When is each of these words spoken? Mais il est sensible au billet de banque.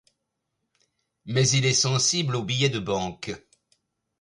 Mais 1.27 1.47
il 1.49 1.63
est 1.67 1.75
sensible 1.75 2.35
au 2.35 2.41
billet 2.41 2.69
de 2.69 2.79
banque. 2.79 3.33